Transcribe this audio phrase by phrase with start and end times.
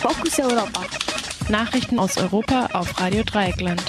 [0.00, 0.80] Fokus Europa.
[1.50, 3.82] Nachrichten aus Europa auf Radio Dreieckland.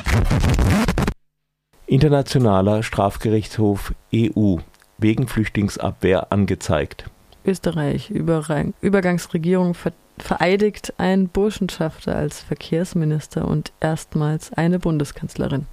[1.85, 4.57] Internationaler Strafgerichtshof EU
[4.97, 7.05] wegen Flüchtlingsabwehr angezeigt.
[7.45, 15.65] Österreich, Überrang, Übergangsregierung ver vereidigt ein Burschenschafter als Verkehrsminister und erstmals eine Bundeskanzlerin.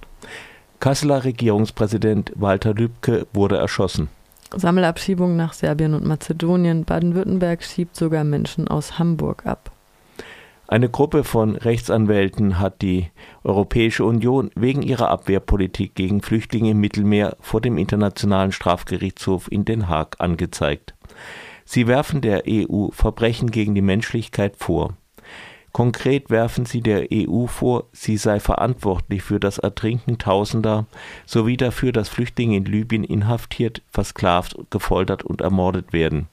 [0.79, 4.07] Kasseler Regierungspräsident Walter Lübcke wurde erschossen.
[4.55, 6.85] Sammelabschiebung nach Serbien und Mazedonien.
[6.85, 9.71] Baden-Württemberg schiebt sogar Menschen aus Hamburg ab.
[10.71, 13.09] Eine Gruppe von Rechtsanwälten hat die
[13.43, 19.87] Europäische Union wegen ihrer Abwehrpolitik gegen Flüchtlinge im Mittelmeer vor dem Internationalen Strafgerichtshof in Den
[19.87, 20.93] Haag angezeigt.
[21.65, 24.93] Sie werfen der EU Verbrechen gegen die Menschlichkeit vor.
[25.71, 30.85] Konkret werfen sie der EU vor, sie sei verantwortlich für das Ertrinken Tausender
[31.25, 36.27] sowie dafür, dass Flüchtlinge in Libyen inhaftiert, versklavt, gefoltert und ermordet werden.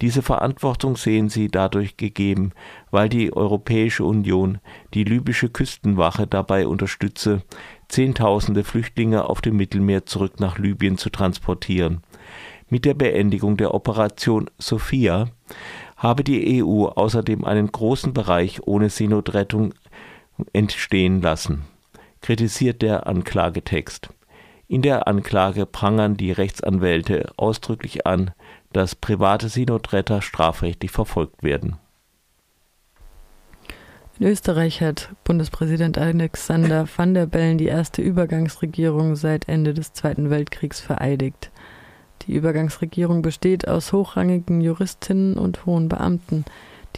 [0.00, 2.52] Diese Verantwortung sehen sie dadurch gegeben,
[2.90, 4.58] weil die Europäische Union
[4.92, 7.42] die libysche Küstenwache dabei unterstütze,
[7.88, 12.02] Zehntausende Flüchtlinge auf dem Mittelmeer zurück nach Libyen zu transportieren.
[12.68, 15.28] Mit der Beendigung der Operation Sophia
[15.96, 19.72] habe die EU außerdem einen großen Bereich ohne Seenotrettung
[20.52, 21.62] entstehen lassen,
[22.20, 24.10] kritisiert der Anklagetext.
[24.68, 28.32] In der Anklage prangern die Rechtsanwälte ausdrücklich an,
[28.72, 31.76] dass private Seenotretter strafrechtlich verfolgt werden.
[34.18, 40.30] In Österreich hat Bundespräsident Alexander van der Bellen die erste Übergangsregierung seit Ende des Zweiten
[40.30, 41.50] Weltkriegs vereidigt.
[42.22, 46.44] Die Übergangsregierung besteht aus hochrangigen Juristinnen und hohen Beamten.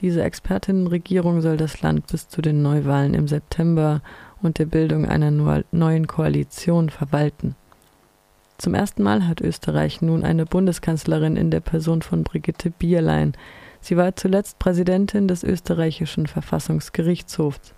[0.00, 4.00] Diese Expertinnenregierung soll das Land bis zu den Neuwahlen im September
[4.42, 7.55] und der Bildung einer neuen Koalition verwalten.
[8.58, 13.34] Zum ersten Mal hat Österreich nun eine Bundeskanzlerin in der Person von Brigitte Bierlein.
[13.80, 17.75] Sie war zuletzt Präsidentin des österreichischen Verfassungsgerichtshofs.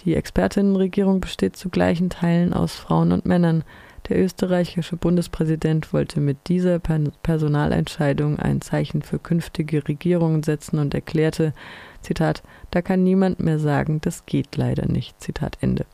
[0.00, 3.62] Die Expertinnenregierung besteht zu gleichen Teilen aus Frauen und Männern.
[4.08, 11.52] Der österreichische Bundespräsident wollte mit dieser Personalentscheidung ein Zeichen für künftige Regierungen setzen und erklärte,
[12.00, 15.20] Zitat, da kann niemand mehr sagen, das geht leider nicht.
[15.20, 15.84] Zitat Ende.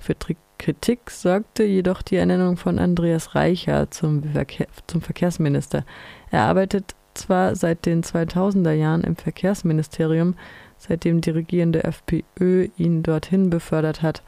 [0.00, 0.14] Für
[0.58, 5.84] Kritik sorgte jedoch die Ernennung von Andreas Reicher zum, Verkehr, zum Verkehrsminister.
[6.30, 10.34] Er arbeitet zwar seit den 2000er Jahren im Verkehrsministerium,
[10.76, 14.22] seitdem die regierende FPÖ ihn dorthin befördert hat,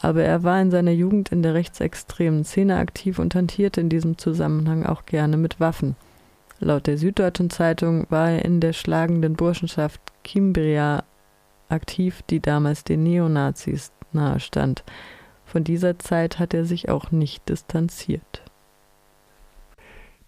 [0.00, 4.18] aber er war in seiner Jugend in der rechtsextremen Szene aktiv und hantierte in diesem
[4.18, 5.96] Zusammenhang auch gerne mit Waffen.
[6.60, 11.04] Laut der Süddeutschen Zeitung war er in der schlagenden Burschenschaft Kimbria
[11.68, 14.84] aktiv, die damals den Neonazis nahestand.
[15.44, 18.42] Von dieser Zeit hat er sich auch nicht distanziert.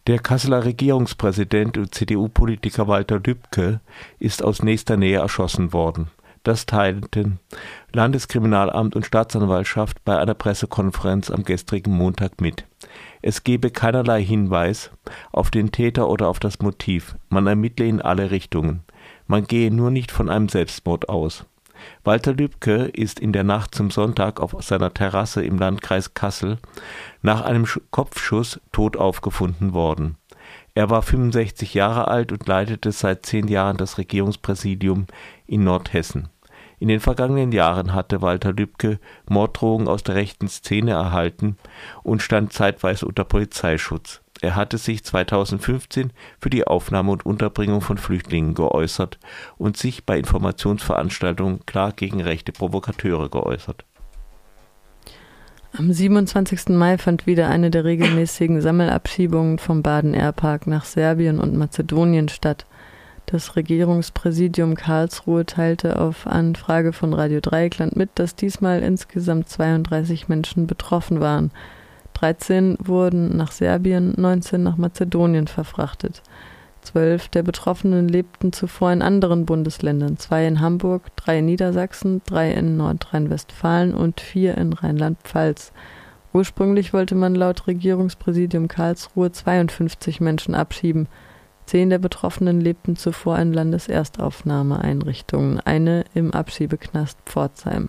[0.06, 3.80] Der Kasseler Regierungspräsident und CDU-Politiker Walter Lübcke
[4.18, 6.10] ist aus nächster Nähe erschossen worden.
[6.42, 7.38] Das teilten
[7.92, 12.64] Landeskriminalamt und Staatsanwaltschaft bei einer Pressekonferenz am gestrigen Montag mit.
[13.20, 14.90] Es gebe keinerlei Hinweis
[15.32, 17.16] auf den Täter oder auf das Motiv.
[17.28, 18.84] Man ermittle in alle Richtungen.
[19.26, 21.44] Man gehe nur nicht von einem Selbstmord aus.
[22.04, 26.58] Walter Lübcke ist in der Nacht zum Sonntag auf seiner Terrasse im Landkreis Kassel
[27.22, 30.16] nach einem Kopfschuss tot aufgefunden worden.
[30.80, 35.08] Er war 65 Jahre alt und leitete seit zehn Jahren das Regierungspräsidium
[35.46, 36.30] in Nordhessen.
[36.78, 38.98] In den vergangenen Jahren hatte Walter Lübcke
[39.28, 41.58] Morddrohungen aus der rechten Szene erhalten
[42.02, 44.22] und stand zeitweise unter Polizeischutz.
[44.40, 49.18] Er hatte sich 2015 für die Aufnahme und Unterbringung von Flüchtlingen geäußert
[49.58, 53.84] und sich bei Informationsveranstaltungen klar gegen rechte Provokateure geäußert.
[55.72, 56.70] Am 27.
[56.70, 62.66] Mai fand wieder eine der regelmäßigen Sammelabschiebungen vom Baden-Airpark nach Serbien und Mazedonien statt.
[63.26, 70.66] Das Regierungspräsidium Karlsruhe teilte auf Anfrage von Radio Dreieckland mit, dass diesmal insgesamt 32 Menschen
[70.66, 71.52] betroffen waren.
[72.14, 76.22] 13 wurden nach Serbien, 19 nach Mazedonien verfrachtet.
[76.82, 82.52] Zwölf der Betroffenen lebten zuvor in anderen Bundesländern, zwei in Hamburg, drei in Niedersachsen, drei
[82.52, 85.72] in Nordrhein-Westfalen und vier in Rheinland-Pfalz.
[86.32, 91.08] Ursprünglich wollte man laut Regierungspräsidium Karlsruhe 52 Menschen abschieben.
[91.66, 97.88] Zehn der Betroffenen lebten zuvor in Landeserstaufnahmeeinrichtungen, eine im Abschiebeknast Pforzheim.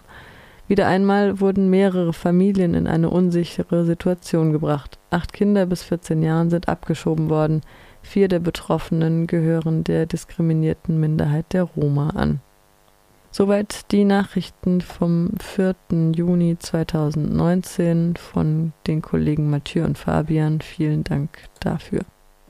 [0.68, 5.00] Wieder einmal wurden mehrere Familien in eine unsichere Situation gebracht.
[5.10, 7.62] Acht Kinder bis 14 Jahren sind abgeschoben worden.
[8.02, 12.42] Vier der Betroffenen gehören der diskriminierten Minderheit der Roma an.
[13.34, 15.76] Soweit die Nachrichten vom 4.
[16.14, 20.60] Juni 2019 von den Kollegen Mathieu und Fabian.
[20.60, 21.30] Vielen Dank
[21.62, 22.02] dafür.